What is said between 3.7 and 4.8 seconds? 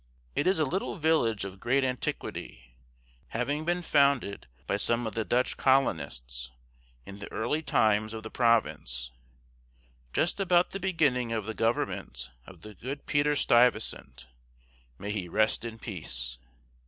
founded by